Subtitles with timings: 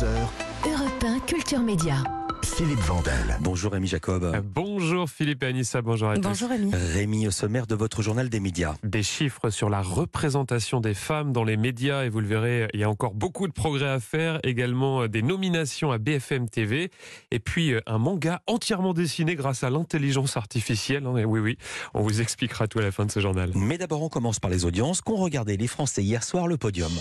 [0.00, 1.96] Europe 1, Culture Média.
[2.44, 3.36] Philippe Vandel.
[3.40, 4.22] Bonjour Rémi Jacob.
[4.22, 4.40] Euh,
[4.78, 6.20] Bonjour Philippe et Anissa, bonjour à tous.
[6.20, 6.70] Bonjour Rémi.
[6.72, 8.76] Rémi au sommaire de votre journal des médias.
[8.84, 12.78] Des chiffres sur la représentation des femmes dans les médias et vous le verrez, il
[12.78, 14.38] y a encore beaucoup de progrès à faire.
[14.44, 16.92] Également euh, des nominations à BFM TV
[17.32, 21.04] et puis euh, un manga entièrement dessiné grâce à l'intelligence artificielle.
[21.06, 21.58] Hein, oui, oui,
[21.92, 23.50] on vous expliquera tout à la fin de ce journal.
[23.56, 26.92] Mais d'abord, on commence par les audiences qu'ont regardé les Français hier soir le podium.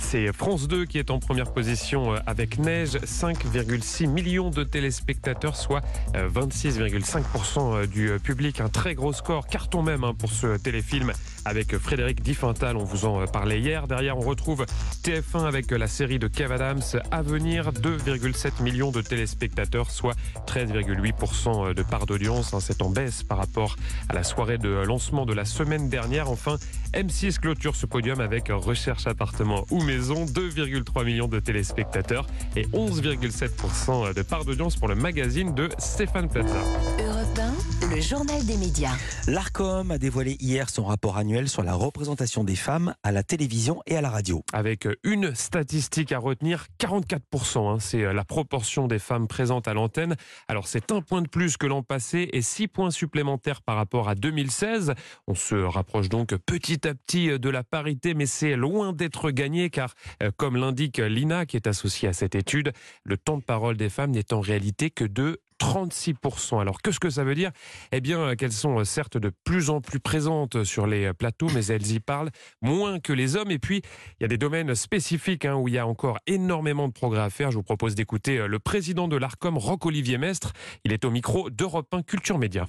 [0.00, 5.56] C'est France 2 qui est en première position euh, avec Neige, 5,6 millions de téléspectateurs,
[5.56, 5.80] soit
[6.14, 8.60] 26 10,5% euh, du euh, public.
[8.60, 11.12] Un très gros score, carton même hein, pour ce téléfilm
[11.44, 12.76] avec Frédéric Diffental.
[12.76, 13.86] On vous en euh, parlait hier.
[13.86, 14.64] Derrière, on retrouve
[15.04, 17.72] TF1 avec la série de Kev Adams à venir.
[17.72, 20.14] 2,7 millions de téléspectateurs, soit
[20.46, 22.54] 13,8% de part d'audience.
[22.54, 22.60] Hein.
[22.60, 23.76] C'est en baisse par rapport
[24.08, 26.30] à la soirée de lancement de la semaine dernière.
[26.30, 26.56] Enfin,
[26.94, 30.24] M6 clôture ce podium avec Recherche appartement ou maison.
[30.24, 32.26] 2,3 millions de téléspectateurs
[32.56, 36.61] et 11,7% de part d'audience pour le magazine de Stéphane Plaza.
[36.62, 37.38] Europe
[37.82, 38.94] 1, le journal des médias.
[39.26, 43.82] L'ARCOM a dévoilé hier son rapport annuel sur la représentation des femmes à la télévision
[43.86, 44.44] et à la radio.
[44.52, 50.16] Avec une statistique à retenir, 44%, hein, c'est la proportion des femmes présentes à l'antenne.
[50.46, 54.08] Alors c'est un point de plus que l'an passé et six points supplémentaires par rapport
[54.08, 54.94] à 2016.
[55.26, 59.70] On se rapproche donc petit à petit de la parité, mais c'est loin d'être gagné
[59.70, 62.72] car, euh, comme l'indique l'INA qui est associée à cette étude,
[63.04, 66.60] le temps de parole des femmes n'est en réalité que de 36%.
[66.60, 67.52] Alors qu'est-ce que ça veut dire?
[67.92, 71.46] Eh bien qu'elles sont euh, certes de plus en plus présentes sur les euh, plateaux,
[71.54, 72.30] mais elles y parlent
[72.60, 73.52] moins que les hommes.
[73.52, 73.80] Et puis
[74.18, 77.22] il y a des domaines spécifiques hein, où il y a encore énormément de progrès
[77.22, 77.52] à faire.
[77.52, 80.52] Je vous propose d'écouter euh, le président de l'ARCOM, Roch-Olivier Mestre.
[80.84, 82.66] Il est au micro d'Europe 1 Culture Média.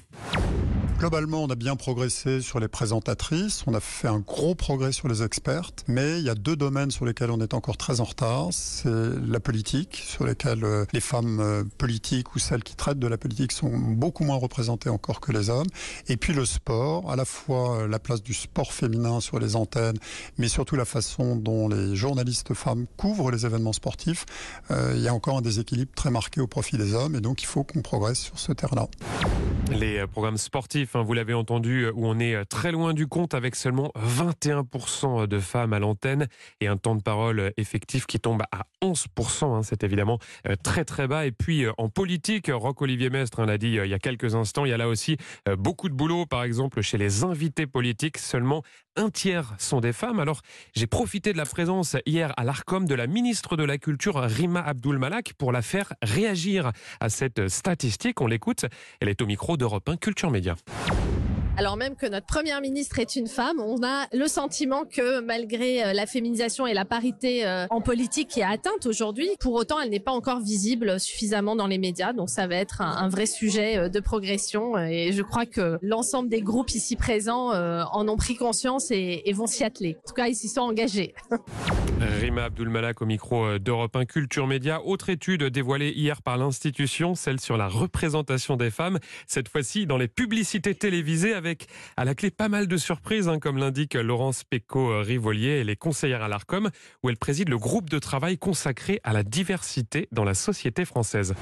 [1.04, 5.10] Globalement, on a bien progressé sur les présentatrices, on a fait un gros progrès sur
[5.10, 8.06] les expertes, mais il y a deux domaines sur lesquels on est encore très en
[8.06, 8.48] retard.
[8.52, 13.08] C'est la politique, sur lesquels euh, les femmes euh, politiques ou celles qui traitent de
[13.08, 15.68] la politique sont beaucoup moins représentées encore que les hommes.
[16.08, 19.58] Et puis le sport, à la fois euh, la place du sport féminin sur les
[19.58, 19.98] antennes,
[20.38, 24.26] mais surtout la façon dont les journalistes femmes couvrent les événements sportifs.
[24.70, 27.45] Il y a encore un déséquilibre très marqué au profit des hommes, et donc il
[27.45, 28.88] faut qu'on progresse sur ce terrain-là.
[29.70, 33.55] Les programmes sportifs, vous l'avez entendu, où on est euh, très loin du compte avec
[33.55, 36.27] seulement 21% de femmes à l'antenne
[36.61, 39.55] et un temps de parole euh, effectif qui tombe à 11%.
[39.55, 39.64] hein.
[39.64, 41.26] C'est évidemment euh, très très bas.
[41.26, 44.36] Et puis euh, en politique, Roch-Olivier Mestre hein, l'a dit euh, il y a quelques
[44.36, 45.17] instants, il y a là aussi
[45.48, 46.26] euh, beaucoup de boulot.
[46.26, 48.61] Par exemple, chez les invités politiques, seulement
[48.95, 50.20] un tiers sont des femmes.
[50.20, 50.42] Alors
[50.73, 54.61] j'ai profité de la présence hier à l'ARCOM de la ministre de la Culture, Rima
[54.61, 58.21] Abdul Malak, pour la faire réagir à cette statistique.
[58.21, 58.65] On l'écoute.
[58.99, 60.55] Elle est au micro d'Europe 1 Culture Média.
[61.55, 65.83] Alors même que notre première ministre est une femme, on a le sentiment que malgré
[65.83, 69.80] euh, la féminisation et la parité euh, en politique qui est atteinte aujourd'hui, pour autant
[69.80, 72.11] elle n'est pas encore visible suffisamment dans les médias.
[72.11, 76.27] Donc ça va être un, vrai sujet euh, de progression et je crois que l'ensemble
[76.27, 79.97] des groupes ici présents en ont pris conscience et, vont s'y atteler.
[80.03, 81.14] En tout cas, ils s'y sont engagés.
[82.21, 84.81] Rima Abdul Malak au micro d'Europe 1 Culture Média.
[84.83, 89.97] Autre étude dévoilée hier par l'institution, celle sur la représentation des femmes, cette fois-ci dans
[89.97, 91.42] les publicités télévisées avec
[91.98, 95.59] à la clé pas mal de surprises, hein, comme l'indique Laurence Péco-Rivolier.
[95.61, 96.70] Elle est conseillère à l'ARCOM
[97.04, 101.33] où elle préside le groupe de travail consacré à la diversité dans la société française.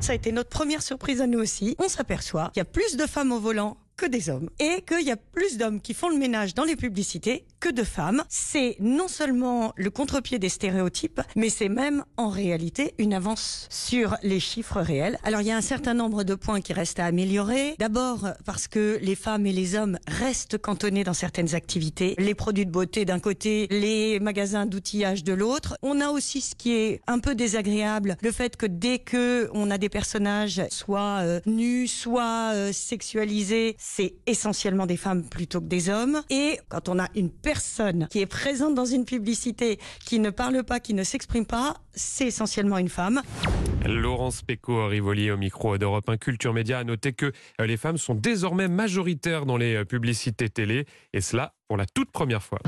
[0.00, 1.76] Ça a été notre première surprise à nous aussi.
[1.78, 5.06] On s'aperçoit qu'il y a plus de femmes au volant que des hommes et qu'il
[5.06, 8.22] y a plus d'hommes qui font le ménage dans les publicités que de femmes.
[8.28, 14.16] C'est non seulement le contre-pied des stéréotypes, mais c'est même en réalité une avance sur
[14.22, 15.18] les chiffres réels.
[15.22, 17.76] Alors il y a un certain nombre de points qui restent à améliorer.
[17.78, 22.14] D'abord parce que les femmes et les hommes restent cantonnés dans certaines activités.
[22.18, 25.76] Les produits de beauté d'un côté, les magasins d'outillage de l'autre.
[25.82, 29.70] On a aussi ce qui est un peu désagréable, le fait que dès que on
[29.70, 35.66] a des personnages soit euh, nus, soit euh, sexualisés, c'est essentiellement des femmes plutôt que
[35.66, 36.22] des hommes.
[36.30, 40.62] Et quand on a une personne qui est présente dans une publicité, qui ne parle
[40.62, 43.22] pas, qui ne s'exprime pas, c'est essentiellement une femme.
[43.84, 48.14] Laurence Péco-Rivolier au micro d'Europe 1 Culture Média a noté que euh, les femmes sont
[48.14, 52.60] désormais majoritaires dans les euh, publicités télé et cela pour la toute première fois.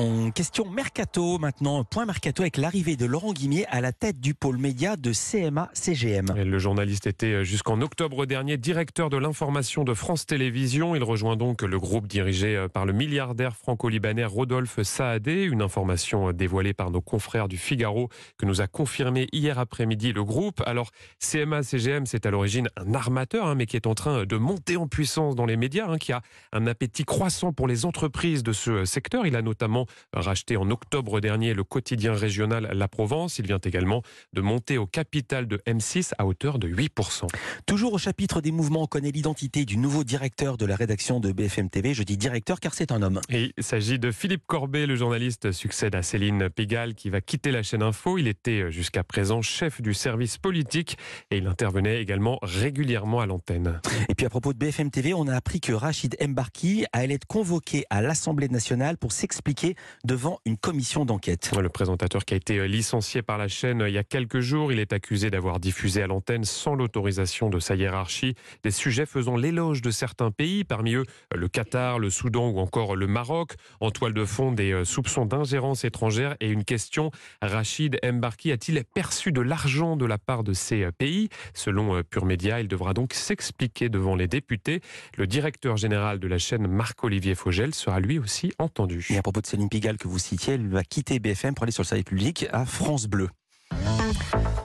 [0.00, 4.32] En question mercato maintenant, point mercato avec l'arrivée de Laurent Guimier à la tête du
[4.32, 6.24] pôle média de CMA CGM.
[6.38, 10.96] Et Le journaliste était jusqu'en octobre dernier directeur de l'information de France Télévisions.
[10.96, 15.42] Il rejoint donc le groupe dirigé par le milliardaire franco-libanais Rodolphe Saadé.
[15.42, 18.08] Une information dévoilée par nos confrères du Figaro
[18.38, 20.62] que nous a confirmé hier après-midi le groupe.
[20.64, 24.36] Alors CMA CGM, c'est à l'origine un armateur, hein, mais qui est en train de
[24.38, 26.22] monter en puissance dans les médias, hein, qui a
[26.54, 29.26] un appétit croissant pour les entreprises de ce secteur.
[29.26, 33.38] Il a notamment racheté en octobre dernier le quotidien régional La Provence.
[33.38, 34.02] Il vient également
[34.32, 37.26] de monter au capital de M6 à hauteur de 8%.
[37.66, 41.32] Toujours au chapitre des mouvements, on connaît l'identité du nouveau directeur de la rédaction de
[41.32, 41.94] BFM TV.
[41.94, 43.20] Je dis directeur car c'est un homme.
[43.28, 47.50] Et il s'agit de Philippe Corbet, le journaliste succède à Céline Pigalle qui va quitter
[47.50, 48.18] la chaîne Info.
[48.18, 50.96] Il était jusqu'à présent chef du service politique
[51.30, 53.80] et il intervenait également régulièrement à l'antenne.
[54.08, 57.26] Et puis à propos de BFM TV, on a appris que Rachid Mbarki allait être
[57.26, 59.74] convoqué à l'Assemblée nationale pour s'expliquer
[60.04, 61.50] devant une commission d'enquête.
[61.60, 64.78] Le présentateur qui a été licencié par la chaîne il y a quelques jours, il
[64.78, 69.82] est accusé d'avoir diffusé à l'antenne sans l'autorisation de sa hiérarchie des sujets faisant l'éloge
[69.82, 71.04] de certains pays, parmi eux
[71.34, 73.54] le Qatar, le Soudan ou encore le Maroc.
[73.80, 77.10] En toile de fond, des soupçons d'ingérence étrangère et une question
[77.40, 81.28] Rachid Mbarki a-t-il perçu de l'argent de la part de ces pays?
[81.54, 84.80] Selon Pure Média, il devra donc s'expliquer devant les députés.
[85.16, 89.06] Le directeur général de la chaîne, Marc-Olivier Fogel, sera lui aussi entendu.
[89.10, 91.72] Et à propos de Céline Pigalle que vous citiez, elle va quitter BFM pour aller
[91.72, 93.28] sur le service public à France Bleu.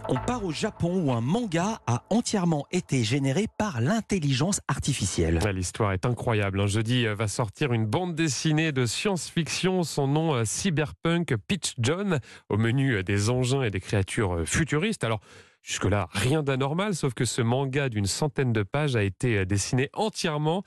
[0.10, 5.40] On part au Japon où un manga a entièrement été généré par l'intelligence artificielle.
[5.54, 6.60] L'histoire est incroyable.
[6.60, 9.84] Un jeudi va sortir une bande dessinée de science-fiction.
[9.84, 12.20] Son nom Cyberpunk Pitch John.
[12.50, 15.04] Au menu des engins et des créatures futuristes.
[15.04, 15.22] Alors,
[15.66, 20.62] Jusque-là, rien d'anormal, sauf que ce manga d'une centaine de pages a été dessiné entièrement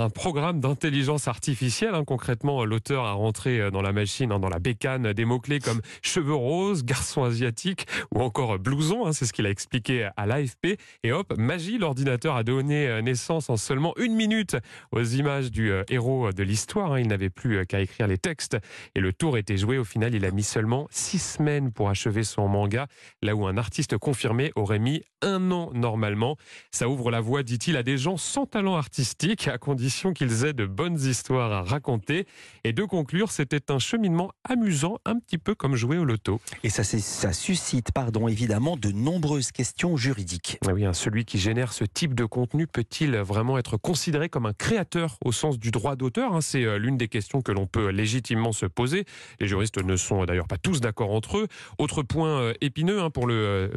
[0.00, 1.94] un programme d'intelligence artificielle.
[1.94, 2.04] Hein.
[2.04, 6.34] Concrètement, l'auteur a rentré dans la machine, hein, dans la bécane, des mots-clés comme cheveux
[6.34, 9.06] roses, garçon asiatique ou encore blouson.
[9.06, 9.12] Hein.
[9.12, 10.78] C'est ce qu'il a expliqué à l'AFP.
[11.02, 14.56] Et hop, magie, l'ordinateur a donné naissance en seulement une minute
[14.92, 16.98] aux images du héros de l'histoire.
[16.98, 18.56] Il n'avait plus qu'à écrire les textes.
[18.94, 19.78] Et le tour était joué.
[19.78, 22.86] Au final, il a mis seulement six semaines pour achever son manga,
[23.22, 26.36] là où un artiste confirmé aurait mis un an normalement.
[26.70, 30.52] Ça ouvre la voie, dit-il, à des gens sans talent artistique, à condition qu'ils aient
[30.52, 32.26] de bonnes histoires à raconter.
[32.64, 36.40] Et de conclure, c'était un cheminement amusant, un petit peu comme jouer au loto.
[36.62, 40.58] Et ça, ça suscite, pardon, évidemment, de nombreuses questions juridiques.
[40.66, 44.46] Ah oui, hein, celui qui génère ce type de contenu peut-il vraiment être considéré comme
[44.46, 46.40] un créateur au sens du droit d'auteur hein?
[46.40, 49.04] C'est l'une des questions que l'on peut légitimement se poser.
[49.40, 51.48] Les juristes ne sont d'ailleurs pas tous d'accord entre eux.
[51.78, 53.70] Autre point épineux hein, pour le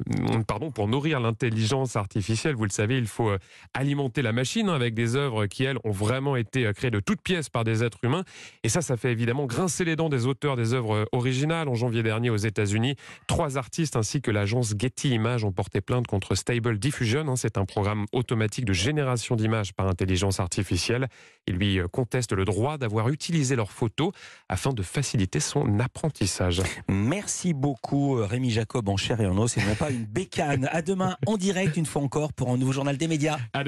[0.47, 3.31] pardon, pour nourrir l'intelligence artificielle, vous le savez, il faut
[3.73, 7.49] alimenter la machine avec des œuvres qui, elles, ont vraiment été créées de toutes pièces
[7.49, 8.23] par des êtres humains.
[8.63, 11.67] Et ça, ça fait évidemment grincer les dents des auteurs des œuvres originales.
[11.67, 12.95] En janvier dernier, aux États-Unis,
[13.27, 17.35] trois artistes ainsi que l'agence Getty Images ont porté plainte contre Stable Diffusion.
[17.35, 21.07] C'est un programme automatique de génération d'images par intelligence artificielle.
[21.47, 24.11] Ils lui contestent le droit d'avoir utilisé leurs photos
[24.49, 26.61] afin de faciliter son apprentissage.
[26.89, 30.67] Merci beaucoup, Rémi Jacob, en chair et en os, et non pas une bécane.
[30.71, 33.37] À demain en direct, une fois encore, pour un nouveau journal des médias.
[33.53, 33.65] À demain.